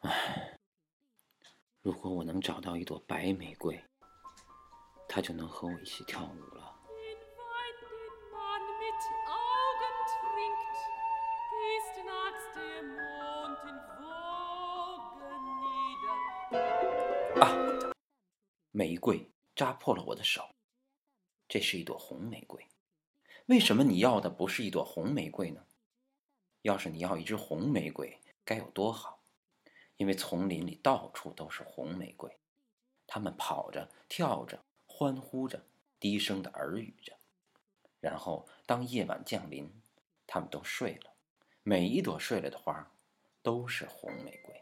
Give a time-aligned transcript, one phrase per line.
[0.00, 0.58] 唉，
[1.82, 3.78] 如果我能找到一朵白玫瑰，
[5.06, 6.76] 它就能和我一起跳舞了。
[17.40, 17.92] 啊！
[18.70, 20.48] 玫瑰扎破了我的手。
[21.46, 22.66] 这是一朵红玫瑰。
[23.46, 25.66] 为什么你要的不是一朵红玫瑰呢？
[26.62, 29.19] 要是你要一支红玫瑰，该有多好！
[30.00, 32.38] 因为丛林里到处都是红玫瑰，
[33.06, 35.62] 它们跑着、跳着、欢呼着，
[36.00, 37.18] 低声的耳语着。
[38.00, 39.70] 然后，当夜晚降临，
[40.26, 41.12] 它们都睡了。
[41.62, 42.90] 每一朵睡了的花，
[43.42, 44.54] 都是红玫瑰。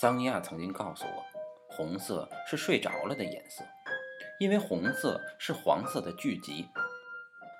[0.00, 1.26] 桑尼亚曾经告诉我，
[1.68, 3.62] 红色是睡着了的颜色。
[4.40, 6.70] 因为红色是黄色的聚集，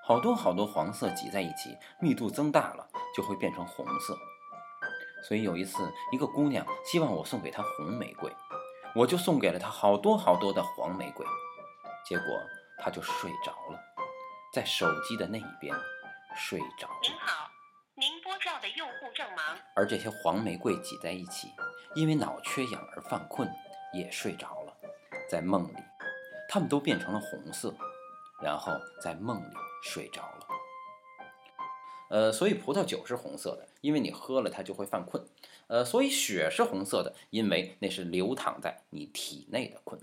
[0.06, 4.16] 好多好多黄色挤在一起，密度增大了就会变成红色。
[5.26, 8.32] 所以有一次，一个姑娘希望我送给她红玫瑰，
[8.94, 11.26] 我就送给了她好多好多的黄玫瑰，
[12.08, 12.24] 结果
[12.78, 13.80] 她就睡着了，
[14.54, 15.74] 在手机的那一边
[16.36, 17.00] 睡着了。
[17.02, 17.50] 您好，
[17.96, 19.44] 您拨叫的用户正忙。
[19.74, 21.48] 而这些黄玫瑰挤在一起，
[21.96, 23.50] 因为脑缺氧而犯困，
[23.92, 24.72] 也睡着了，
[25.28, 25.76] 在梦里。
[26.48, 27.74] 它们都变成了红色，
[28.40, 28.70] 然后
[29.02, 29.54] 在梦里
[29.86, 30.46] 睡着了。
[32.08, 35.24] 呃，所以葡萄酒是红色的，因为你喝了它就会犯困。
[35.68, 40.00] 呃，所以血是红色的，因为那是流淌在你体内的困。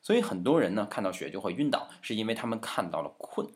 [0.00, 3.48] 所以很多人呢看到血就会晕倒，是因为他们看到了困。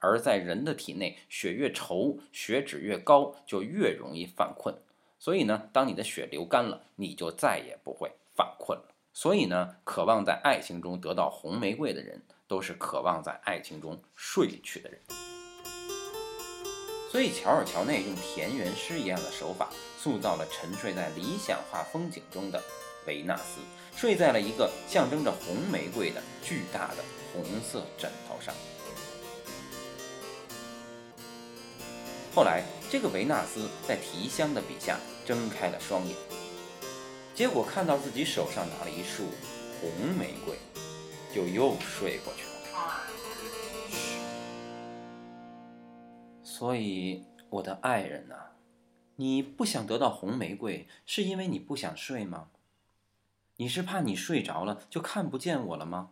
[0.00, 4.74] 而在人的体内，血越稠，血脂越高，就越容易犯困。
[5.18, 8.94] 所以呢，当你的血流干了，你就再也不会犯困了。
[9.12, 15.00] 所以呢，渴望在爱情中得到红玫瑰的人，都是渴望在爱情中睡去的人。
[17.10, 22.60] 所以，乔尔乔内用田园诗一样的手法，塑造了沉睡在理想化风景中的
[23.06, 23.60] 维纳斯，
[23.96, 28.52] 睡在了一个象征着红玫瑰的巨大的红色枕头上。
[32.34, 36.16] 后来，这个维纳斯在提香的笔下睁开了双眼。
[37.32, 39.22] 结果看到自己手上拿了一束
[39.80, 40.56] 红玫瑰，
[41.34, 42.50] 就又睡过去了。
[46.44, 48.52] 所以，我的爱人呐，
[49.16, 52.50] 你不想得到红玫瑰，是因为你不想睡吗？
[53.56, 56.10] 你是怕你睡着了就看不见我了吗？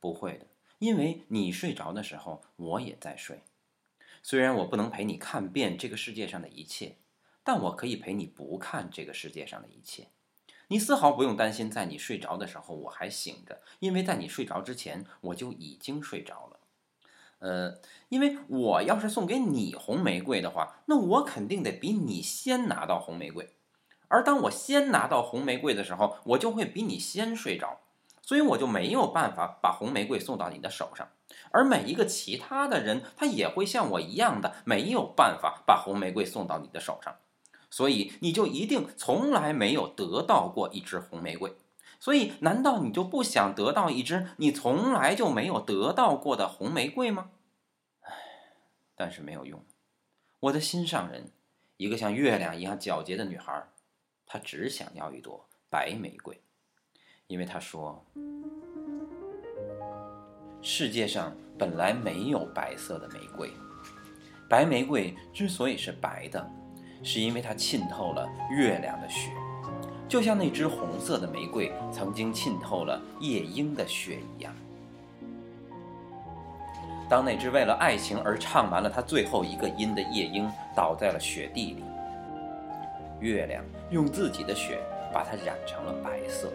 [0.00, 0.46] 不会的，
[0.80, 3.44] 因为你睡着的时候，我也在睡。
[4.22, 6.96] 虽然我不能陪你看遍这个世界上的一切，
[7.44, 10.08] 但我可以陪你不看这个世界上的一切。
[10.68, 16.58] 你丝毫不用担心，在你睡着的时候我还醒着，因为在你睡着之前我就已经睡着了。
[17.38, 17.78] 呃，
[18.08, 23.54] 因为我要是送给你红玫瑰的话，那我肯定得比你先拿到红玫瑰，
[24.08, 27.80] 而当我先拿到红玫瑰的时候，我就会比你先睡着，
[28.22, 31.08] 所以我就没有办法把红玫瑰送到你的手上。
[31.52, 37.16] 而每一个其他的人，他也会像我一样的没有办法把红玫瑰送到你的手上。
[37.70, 41.54] 所以你就一定从来没有得到过一支红玫瑰，
[41.98, 47.30] 所以难道你就不想得到一支你从来就没有得到过的红玫瑰吗？
[48.00, 48.12] 唉，
[48.94, 49.62] 但是没有用。
[50.40, 51.32] 我的心上人，
[51.76, 53.66] 一个像月亮一样皎洁的女孩，
[54.26, 56.40] 她只想要一朵白玫瑰，
[57.26, 58.04] 因为她说，
[60.62, 63.50] 世界上本来没有白色的玫瑰，
[64.48, 66.48] 白玫瑰之所以是白的。
[67.06, 69.30] 是因为它浸透了月亮的血，
[70.08, 74.52] 就像那只红色的玫瑰曾经浸透了夜莺的血一样。
[77.08, 81.84] 当那只为了爱情而唱完了它最后一个音的夜莺倒在了雪地里，
[83.20, 84.80] 月亮用自己的血
[85.14, 86.52] 把它染成了白色。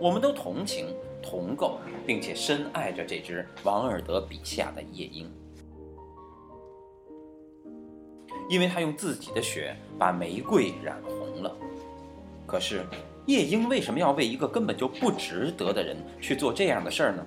[0.00, 0.86] 我们都同情、
[1.22, 5.30] 同构，并且深爱着这只王尔德笔下的夜莺。
[8.50, 11.56] 因为他用自己的血把玫瑰染红了，
[12.48, 12.84] 可是
[13.26, 17.24] 夜莺为什么要为一个根本就不值得的人去做这样的事儿呢？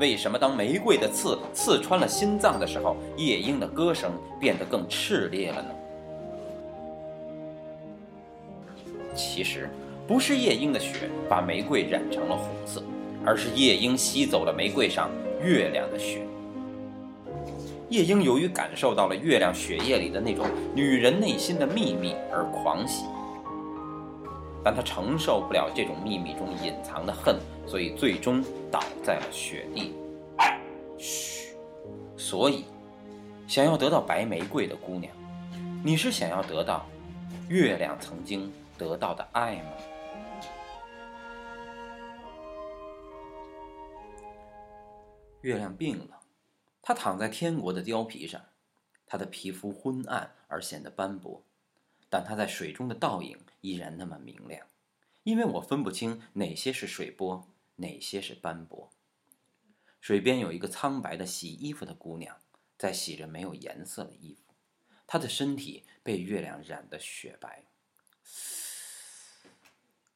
[0.00, 4.10] 为什么当玫瑰的刺刺穿了心脏的时候，夜莺的歌声
[4.40, 5.68] 变得更炽烈了呢？
[9.14, 9.70] 其实
[10.08, 12.82] 不是夜莺的血把玫瑰染成了红色，
[13.24, 15.08] 而是夜莺吸走了玫瑰上
[15.40, 16.26] 月亮的血。
[17.94, 20.44] 夜莺由于感受到了月亮血液里的那种
[20.74, 23.04] 女人内心的秘密而狂喜，
[24.64, 27.38] 但她承受不了这种秘密中隐藏的恨，
[27.68, 29.94] 所以最终倒在了雪地。
[30.98, 31.54] 嘘，
[32.16, 32.64] 所以
[33.46, 35.14] 想要得到白玫瑰的姑娘，
[35.84, 36.84] 你是想要得到
[37.48, 39.70] 月亮曾经得到的爱吗？
[45.42, 46.13] 月亮病了，
[46.86, 48.44] 他躺在天国的貂皮上，
[49.06, 51.42] 他的皮肤昏暗而显得斑驳，
[52.10, 54.66] 但他在水中的倒影依然那么明亮，
[55.22, 58.92] 因为我分不清哪些是水波，哪些是斑驳。
[59.98, 62.36] 水边有一个苍白的洗衣服的姑娘，
[62.76, 64.52] 在洗着没有颜色的衣服，
[65.06, 67.64] 她的身体被月亮染得雪白。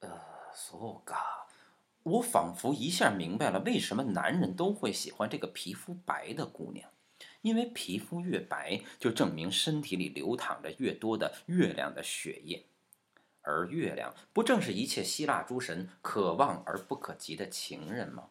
[0.00, 0.20] 呃，
[0.54, 1.47] 索嘎。
[2.08, 6.90] 我仿佛一下明白了为什么男人都会喜欢这个皮肤白的姑娘，
[7.42, 12.64] 因为皮肤越白，就证明身体里流淌着越多的月亮的血液，
[13.42, 18.24] 而月亮不正是一切希腊诸神可望而不可及的情人吗？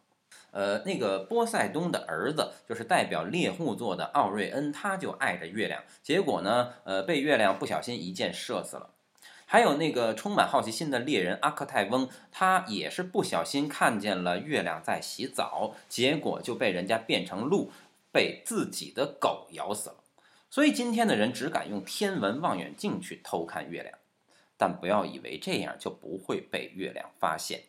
[0.52, 8.94] 呃，那个波塞冬的儿子就是代表猎户座的奥瑞恩，他就爱着月亮，结果呢，呃，被月亮不小心一箭射死了。
[9.50, 17.72] 还有那个充满好奇心的猎人阿克泰翁，他也是不小心看见了月亮在洗澡，结果就被人家变成鹿，
[18.12, 19.96] 被自己的狗咬死了。
[20.50, 23.98] 所以今天的人只敢用天文望远镜去偷看月亮，
[24.58, 27.62] 但不要以为这样就不会被月亮发现。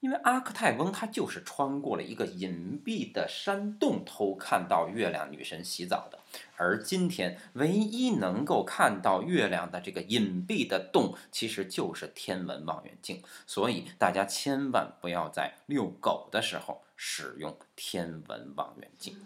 [0.00, 6.18] 因为阿克泰翁他就是穿过了一个隐蔽的山洞偷看到月亮女神洗澡的，
[6.56, 13.22] 而今天唯一能够看到月亮的这个隐蔽的洞，其实就是天文望远镜。
[13.46, 19.16] 所以大家千万不要在遛狗的时候使用天文望远镜。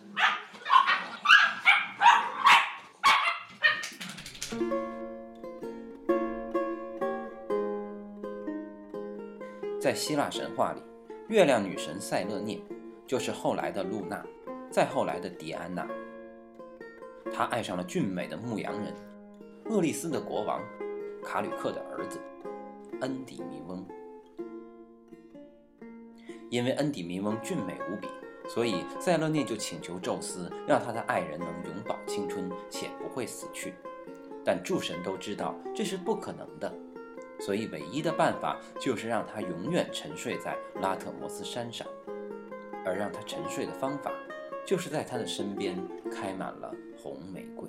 [9.81, 10.83] 在希腊神话里，
[11.29, 12.61] 月亮女神塞勒涅
[13.07, 14.23] 就是后来的露娜，
[14.71, 15.89] 再后来的狄安娜。
[17.33, 18.95] 她爱上了俊美的牧羊人
[19.71, 20.61] 厄利斯的国王
[21.25, 22.21] 卡吕克的儿子
[23.01, 23.83] 恩底弥翁。
[26.51, 28.09] 因为恩底弥翁俊美无比，
[28.51, 33.73] 所以塞勒涅就请求宙斯，让他的爱人能永葆青春且不会死去。
[34.45, 36.71] 但诸神都知道这是不可能的。
[37.41, 41.87] 所以，唯一的办法就是让他永远沉睡在拉特摩斯山上，
[42.85, 44.13] 而让他沉睡的方法，
[44.67, 45.77] 就是在他的身边
[46.13, 47.69] 开满了红玫瑰。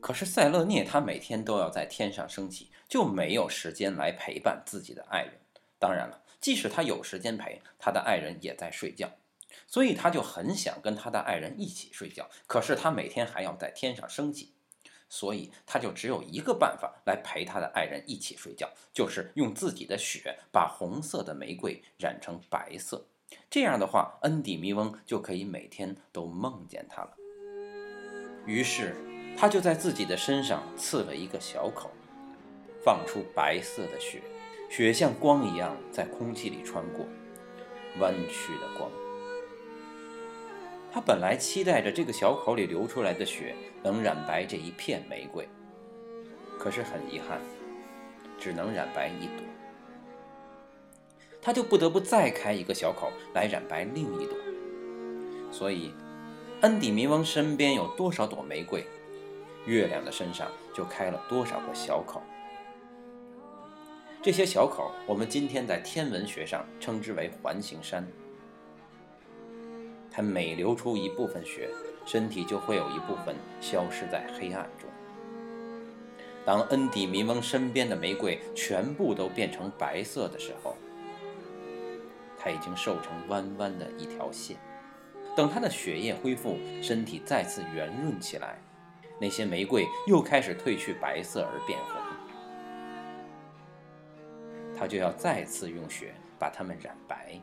[0.00, 5.32] 可是塞勒涅他每天都要在天上升起，就没有时间来陪伴自己的爱人。
[5.78, 9.10] 当然了，即使他有时间陪，他的爱人也在睡觉，
[9.66, 12.28] 所以他就很想跟他的爱人一起睡觉。
[12.46, 14.55] 可是他每天还要在天上升起。
[15.08, 23.06] 所以他就只有一个办法来陪他的爱人一起睡觉，就是用自己的血把红色的玫瑰染成白色。
[23.50, 27.16] 这样的话，恩底弥翁就可以每天都梦见他了。
[28.46, 28.94] 于是
[29.36, 31.90] 他就在自己的身上刺了一个小口，
[32.84, 34.22] 放出白色的血，
[34.70, 37.04] 血像光一样在空气里穿过，
[37.98, 38.90] 弯曲的光。
[40.96, 45.46] 他本来期待着这个小口里流出来的血能染白这一片玫瑰，
[46.58, 47.38] 可是很遗憾，
[48.38, 49.44] 只能染白一朵。
[51.42, 54.38] 他就不得不再开一个小口来染白另一朵。
[55.52, 55.92] 所以，
[56.62, 58.82] 恩底弥翁身边有多少朵玫瑰，
[59.66, 62.22] 月亮的身上就开了多少个小口。
[64.22, 68.02] 这些小口，我们今天在天文学上称之为环形山。
[70.16, 71.68] 它每流出一部分血，
[72.06, 74.88] 身体就会有一部分消失在黑暗中。
[76.42, 80.74] 当恩底弥翁身边的玫瑰全部都变成白色的时候，
[82.38, 84.56] 他已经瘦成弯弯的一条线。
[85.36, 88.58] 等他的血液恢复，身体再次圆润起来，
[89.20, 92.00] 那些玫瑰又开始褪去白色而变红，
[94.78, 97.38] 他就要再次用血把它们染白。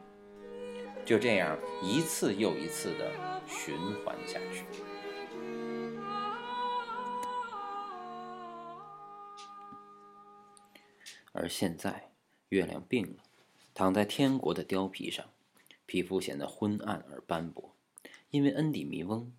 [1.05, 3.11] 就这样一次又一次的
[3.47, 4.65] 循环下去。
[11.35, 12.11] 而现在，
[12.49, 13.23] 月亮病了，
[13.73, 15.25] 躺在天国的貂皮上，
[15.87, 17.75] 皮肤显得昏暗而斑驳，
[18.29, 19.33] 因为恩底弥翁，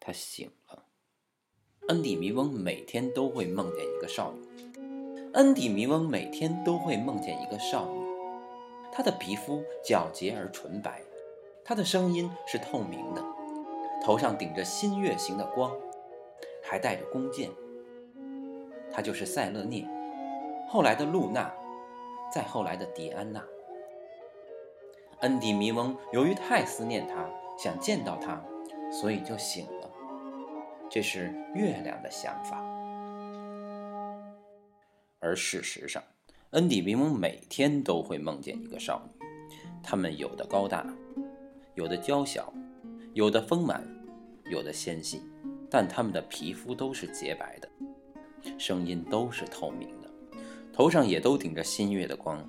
[0.00, 0.82] 他醒了。
[1.88, 4.80] 恩底弥翁每天都会梦见一个少女，
[5.34, 8.00] 恩底弥翁每天都会梦见一个少女，
[8.92, 11.00] 她的皮肤皎洁而纯白。
[11.68, 13.20] 他的声音是透明的，
[14.00, 15.76] 头上顶着新月形的光，
[16.62, 17.50] 还带着弓箭。
[18.92, 19.84] 他就是塞勒涅，
[20.68, 21.52] 后来的露娜，
[22.32, 23.44] 再后来的迪安娜。
[25.22, 28.40] 恩底弥翁由于太思念他，想见到他，
[28.88, 29.90] 所以就醒了。
[30.88, 32.64] 这是月亮的想法。
[35.18, 36.00] 而事实上，
[36.50, 39.26] 恩迪弥翁每天都会梦见一个少女，
[39.82, 40.86] 她们有的高大，
[41.76, 42.50] 有的娇小，
[43.12, 43.86] 有的丰满，
[44.50, 45.20] 有的纤细，
[45.70, 47.68] 但她们的皮肤都是洁白的，
[48.58, 50.10] 声音都是透明的，
[50.72, 52.42] 头上也都顶着新月的光，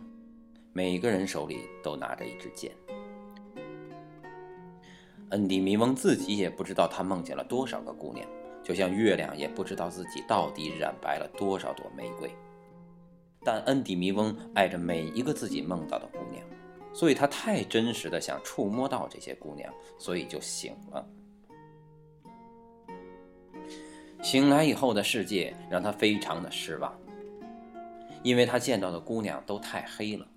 [0.72, 2.72] 每个人手里都拿着一支剑。
[5.32, 8.26] 恩迪米翁自己也不知道他梦见了多少个姑娘，
[8.64, 12.32] 就像月亮也不知道自己到底染白了多少朵玫瑰。
[13.44, 16.46] 但恩迪米翁爱着每一个自己梦到的姑娘，
[16.98, 21.08] 所以他太真实的想触摸到这些姑娘，所以就醒了。
[24.24, 27.00] 醒来以后的世界让他非常的失望，
[28.24, 30.28] 因为他见到的姑娘都太黑了，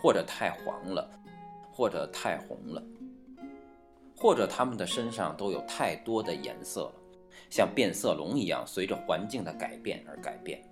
[0.00, 1.06] 或者太黄了，
[1.70, 2.82] 或者太红了，
[4.16, 6.94] 或者她们的身上都有太多的颜色了，
[7.50, 10.64] 像变色龙一样，随着环境的改变而改变。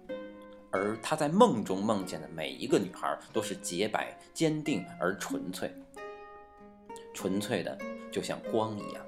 [0.72, 5.70] 而他在梦中梦见的每一个女孩都是洁白、坚定而纯粹，
[7.12, 7.78] 纯粹的
[8.10, 9.04] 就像光一样。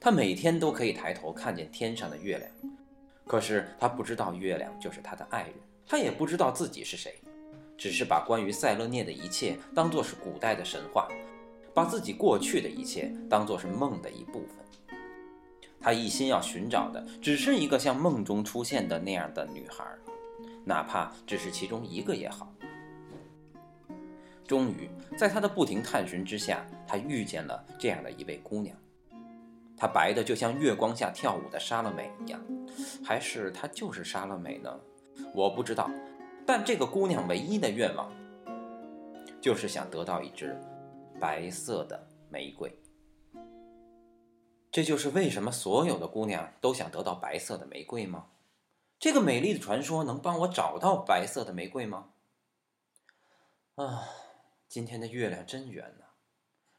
[0.00, 2.50] 他每天都可以抬头看见天上的月亮，
[3.24, 5.54] 可是他不知道月亮就是他的爱人，
[5.86, 7.14] 他也不知道自己是谁，
[7.78, 11.08] 只是把关于塞勒涅的一切当作是古代的神话，
[11.72, 14.56] 把自己过去的一切当作是梦的一部分。
[15.82, 19.84] 他一心要寻找的只是一个像梦中出现的那样的女孩，
[20.64, 22.54] 哪怕只是其中一个也好。
[24.46, 28.76] 终于，在他的不停探寻之下，他遇见了这样的一位姑娘。
[29.76, 32.40] 她白的就像月光下跳舞的莎乐美一样，
[33.04, 34.78] 还是她就是莎乐美呢？
[35.34, 35.90] 我不知道。
[36.46, 38.12] 但这个姑娘唯一的愿望，
[39.40, 40.56] 就是想得到一支
[41.18, 42.70] 白色的玫瑰。
[44.72, 48.28] 这就是为什么所有的姑娘都想得到白色的玫瑰吗？
[48.98, 52.08] 这个美丽的传说能帮我找到白色的玫瑰吗？
[53.74, 54.08] 啊，
[54.70, 56.04] 今天的月亮真圆呐！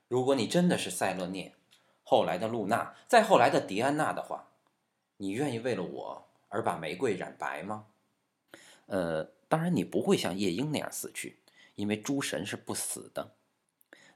[0.08, 1.54] 如果你真的是塞勒涅，
[2.02, 4.50] 后来的露娜，再后来的狄安娜的话，
[5.18, 7.86] 你愿意为了我而把玫瑰染白吗？
[8.88, 11.42] 呃，当然你不会像夜莺那样死去，
[11.76, 13.36] 因为诸神是不死的。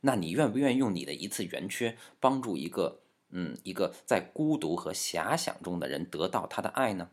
[0.02, 3.02] 那你愿不愿意用你的一次圆缺帮助一个？
[3.30, 7.12] 嗯，一个在孤独和遐想中的人得到他的爱呢？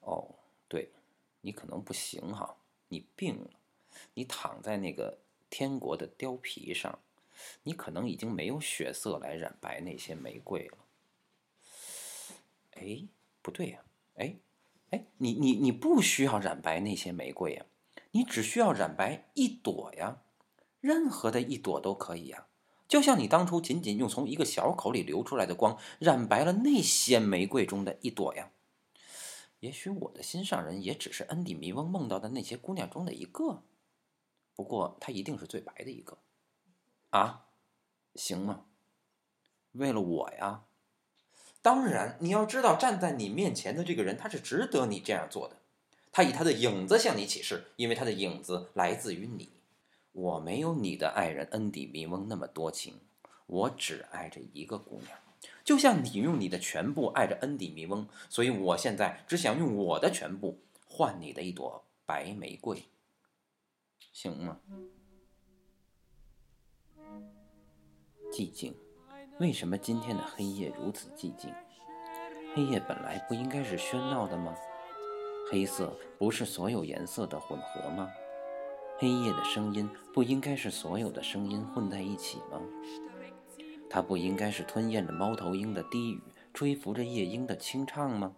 [0.00, 0.34] 哦，
[0.68, 0.90] 对，
[1.40, 2.56] 你可能不行哈，
[2.88, 3.50] 你病了，
[4.14, 5.18] 你躺在那个
[5.48, 6.98] 天国的貂皮上，
[7.62, 10.78] 你可能已经没有血色来染白那些玫瑰了。
[12.72, 13.04] 哎，
[13.42, 13.84] 不对呀，
[14.16, 14.36] 哎，
[14.90, 17.64] 哎，你你你不需要染白那些玫瑰呀，
[18.10, 20.22] 你只需要染白一朵呀，
[20.80, 22.48] 任何的一朵都可以呀。
[22.88, 28.50] 就像你当初仅仅用从一个小口里流出来的光染白了那些玫瑰中的一朵呀。
[29.60, 33.62] 也许我的心上人也只是恩迪米翁梦到的那些姑娘中的一个，
[34.54, 36.18] 不过她一定是最白的一个。
[37.10, 37.46] 啊，
[38.14, 38.66] 行吗？
[39.72, 40.64] 为了我呀？
[41.62, 45.56] 当然，你要知道，站在你面前的这个人，他是值得你这样做的。
[46.12, 49.55] 他以他的影子向你起誓，因为他的影子来自于你。
[50.16, 52.98] 我没有你的爱人恩迪米翁那么多情，
[53.46, 55.10] 我只爱着一个姑娘，
[55.62, 60.58] 就像你用你的全部爱着恩迪米翁，所以我现在只想用我的全部
[60.88, 62.82] 换你的一朵白玫瑰，
[64.10, 64.58] 行吗？
[68.32, 68.74] 寂静，
[69.38, 71.52] 为什么今天的黑夜如此寂静？
[72.54, 74.56] 黑夜本来不应该是喧闹的吗？
[75.50, 78.10] 黑色不是所有颜色的混合吗？
[78.98, 82.60] 黑夜的声音不应该是所有的声音混在一起吗？
[83.90, 86.22] 它不应该是吞咽着猫头鹰的低语，
[86.54, 88.34] 吹拂着夜莺的清唱吗？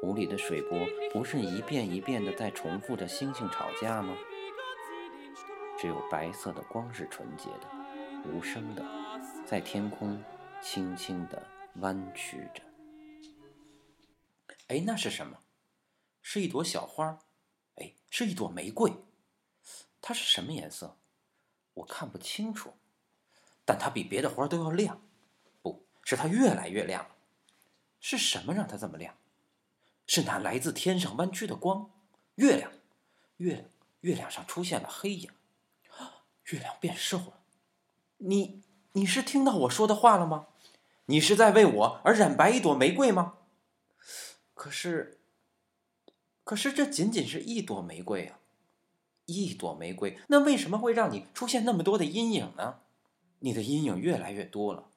[0.00, 0.78] 湖里的水波
[1.12, 4.16] 不是一遍一遍地在重复着星星吵架吗？
[5.78, 8.82] 只有白色的光是纯洁的、无声的，
[9.44, 10.22] 在天空
[10.62, 11.46] 轻轻地
[11.76, 12.62] 弯曲着。
[14.68, 15.36] 哎，那是什么？
[16.22, 17.18] 是一朵小花。
[17.74, 18.90] 哎，是一朵玫瑰。
[20.02, 20.98] 它是什么颜色？
[21.74, 22.74] 我看不清楚，
[23.64, 25.00] 但它比别的花都要亮，
[25.62, 27.06] 不是它越来越亮。
[28.00, 29.16] 是什么让它这么亮？
[30.06, 31.88] 是那来自天上弯曲的光，
[32.34, 32.72] 月亮，
[33.36, 35.30] 月亮，月亮上出现了黑影，
[36.46, 37.44] 月亮变瘦了。
[38.18, 40.48] 你，你是听到我说的话了吗？
[41.06, 43.38] 你是在为我而染白一朵玫瑰吗？
[44.54, 45.20] 可是，
[46.44, 48.40] 可是这仅仅是一朵玫瑰啊。
[49.26, 52.80] 一朵玫瑰，那为什么会让你出现那么多的阴影呢？
[53.40, 54.88] 你的阴影越来越多了，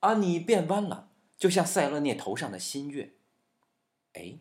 [0.00, 3.14] 啊，你变弯了，就像塞勒涅头上的新月。
[4.12, 4.38] 哎，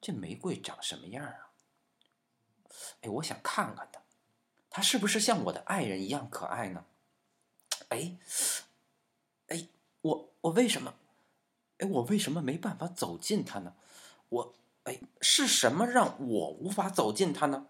[0.00, 1.50] 这玫瑰长什么样啊？
[3.02, 4.00] 哎，我想看看它，
[4.70, 6.84] 它是不是像我的爱人一样可爱呢？
[7.88, 8.16] 哎，
[9.48, 9.68] 哎，
[10.02, 10.94] 我我为什么？
[11.78, 13.74] 哎，我为什么没办法走近它呢？
[14.28, 14.54] 我
[14.84, 17.66] 哎，是什么让我无法走近它呢？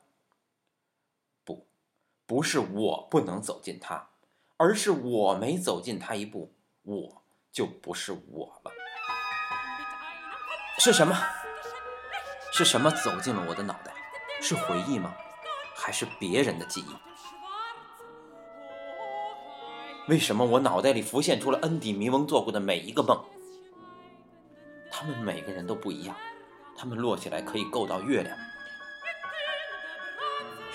[2.29, 4.11] 不，是我不能走近它。
[4.59, 8.73] 而是我没走近他一步，我就不是我了。
[10.79, 11.17] 是什么？
[12.53, 13.95] 是什么走进了我的脑袋？
[14.43, 15.15] 是回忆吗？
[15.75, 16.97] 还是别人的记忆？
[20.11, 23.25] 为什么我脑袋里浮现出了恩迪弥翁做过的每一个梦？
[24.91, 26.17] 他们每个人都不一样，
[26.77, 28.37] 他们摞起来可以够到月亮。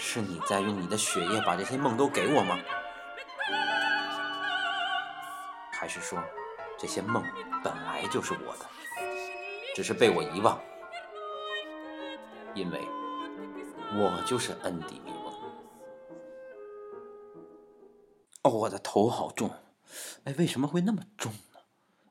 [0.05, 2.60] 是你在用你的血液把这些梦都给我吗？
[5.72, 6.22] 还是说，
[6.77, 7.24] 这些梦
[7.63, 8.65] 本来就是我的，
[9.74, 10.62] 只是被我遗忘，
[12.53, 12.81] 因为
[13.93, 15.33] 我就是恩迪米翁。
[18.43, 19.50] 哦，我的头好重，
[20.25, 21.62] 哎，为什么会那么重呢？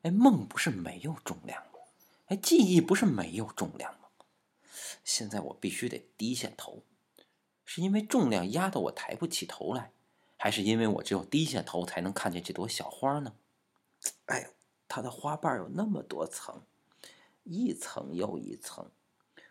[0.01, 1.79] 哎，梦不是没有重量吗？
[2.25, 3.99] 哎，记忆不是没有重量吗？
[5.03, 6.83] 现在我必须得低下头，
[7.65, 9.91] 是因为重量压得我抬不起头来，
[10.37, 13.33] 还是因为我只有低下头才能看见这朵小花呢？
[14.25, 14.49] 哎，
[14.87, 16.61] 它的花瓣有那么多层，
[17.43, 18.91] 一层又一层，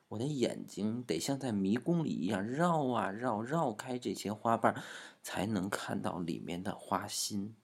[0.08, 4.82] 我的眼睛得像在迷宫里一样绕啊绕，绕开这些花瓣，
[5.22, 7.56] 才能看到里面的花心。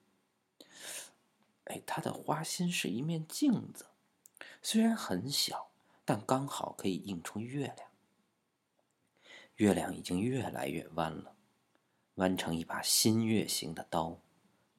[1.65, 3.85] 哎，它的花心是一面镜子，
[4.63, 5.69] 虽然很小，
[6.03, 7.88] 但刚好可以映出月亮。
[9.59, 11.33] 月亮已经越来越弯了，
[12.15, 14.17] 弯成一把新月形的刀。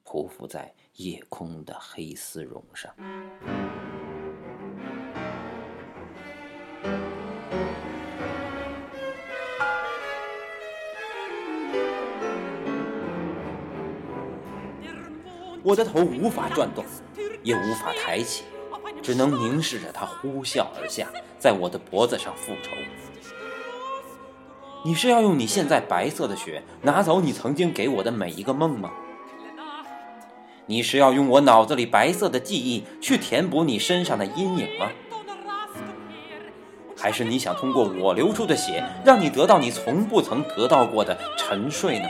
[0.03, 2.91] 匍匐在夜空的黑丝绒上。
[15.63, 16.83] 我的头无法转动，
[17.43, 18.45] 也无法抬起，
[19.03, 22.71] 只能凝视着它呼啸而下，在我的脖子上复仇。
[24.83, 28.89] 你是要用你现在白色的血拿走你曾经给我的每一个梦吗？
[30.65, 34.89] 你是要用我脑子里白色的记忆去填补你身上的阴影吗？
[36.97, 42.07] 还是你想通过我流出的血，让你得到你从不曾得到过的沉睡呢？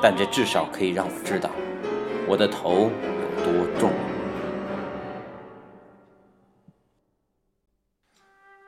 [0.00, 1.50] 但这至少可以让我知道，
[2.28, 2.90] 我的头
[3.38, 3.90] 有多重。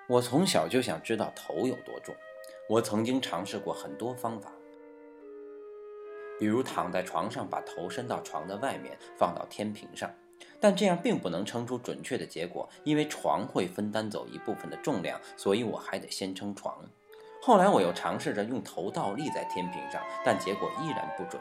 [0.07, 2.15] 我从小就想知道头有多重，
[2.69, 4.53] 我曾经尝试过很多方法。
[6.39, 10.11] 比如躺在床上，把头伸到床的外面，放到天平上，
[10.61, 16.85] 但这样并不能称出准确的结果，因为床会分担走一部分的重量，所以我还得先称床。
[17.41, 21.41] 后来我又尝试着用头倒立在天平上，但结果依然不准，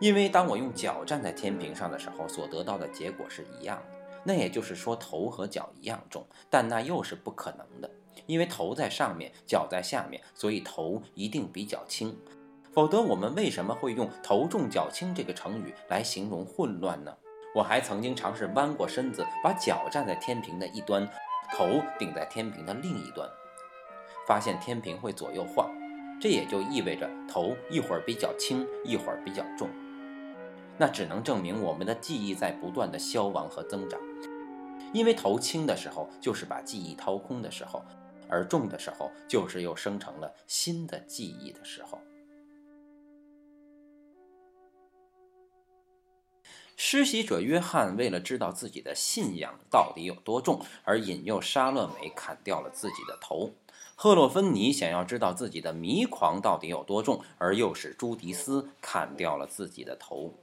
[0.00, 3.93] 因为当我用脚站在天平上的时候，所得到的结果是一样的。
[4.24, 7.90] 那也就是说，头和脚一样重，但那又是不可能的，
[8.26, 12.16] 因为头在上面，脚在下面，所以头一定比较轻。
[12.72, 17.14] 否则，我们为什么会用“头重脚轻”这个成语来形容混乱呢？
[17.54, 21.08] 我还曾经尝试弯过身子，把脚站在天平的一端，
[21.56, 23.28] 头顶在天平的另一端，
[24.26, 25.70] 发现天平会左右晃，
[26.20, 29.68] 这也就意味着头一会儿比较轻，一会儿比较重。
[30.76, 34.00] 那只能证明我们的记忆在不断的消亡和增长，
[34.92, 37.84] 因为头轻的时候就是把记忆掏空的时候，
[38.28, 42.00] 而重的时候就是又生成了新的记忆的时候。
[46.76, 53.50] 施洗者约翰为了知道自己的信仰到底有多重，而引诱沙勒美砍掉了自己的头；
[53.94, 60.34] 赫洛芬尼想要知道自己的迷狂到底有多重，而又使朱迪斯砍掉了自己的头。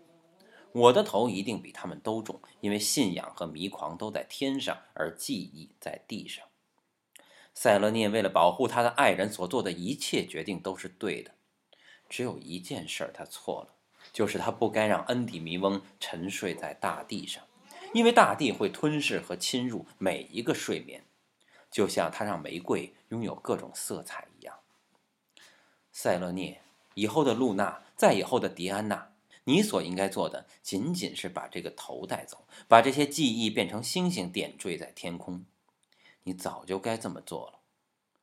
[0.74, 6.46] 我的头一定比他们都重，因为信仰和迷狂都在天上，而记忆在地上。
[7.54, 11.32] 塞勒涅为了保护他的爱人所做的一切决定都是对的，
[12.08, 13.76] 只有一件事他错了。
[14.12, 17.44] 就是他不该让恩迪弥翁沉睡在大地上，
[17.94, 21.06] 因为大地会吞噬和侵入每一个睡眠，
[21.70, 24.58] 就像他让玫瑰拥有各种色彩一样。
[25.92, 26.62] 塞勒涅，
[26.96, 29.11] 以后的露娜，再以后的迪安娜，
[29.44, 35.46] 你所应该做的仅仅是把这个头带走，把这些记忆变成星星点缀在天空。
[36.24, 37.60] 你早就该这么做了。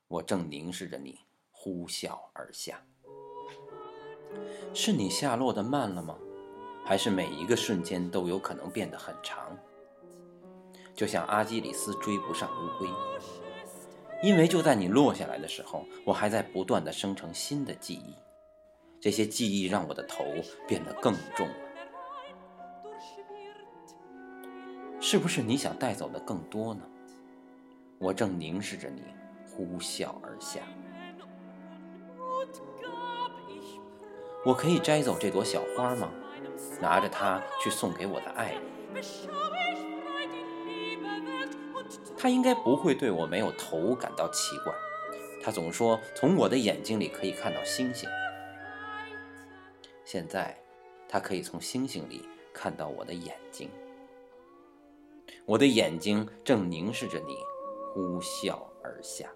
[0.06, 1.18] 我正凝视着你，
[1.50, 2.82] 呼啸而下。
[4.72, 6.16] 是你下落的慢了吗？
[6.84, 9.58] 还是每一个瞬间都有可能变得很长？
[10.94, 12.88] 就像阿基里斯追不上乌龟，
[14.22, 18.14] 因为就在你落下来的时候，我还在不断的生成新的记忆，
[19.00, 20.24] 这些记忆让我的头
[20.66, 21.54] 变得更重了。
[25.00, 26.82] 是不是你想带走的更多呢？
[27.98, 29.02] 我正凝视着你，
[29.48, 30.60] 呼啸而下。
[34.44, 36.10] 我可以摘走这朵小花吗？
[36.80, 38.62] 拿着它去送给我的爱人。
[42.16, 44.74] 他应该不会对我没有头感到奇怪。
[45.40, 48.08] 他总说从我的眼睛里可以看到星星。
[50.10, 50.58] 现在，
[51.06, 53.68] 他可以从星星里看到我的眼睛。
[55.44, 57.36] 我的眼睛正凝视着你，
[57.92, 59.30] 呼啸而下。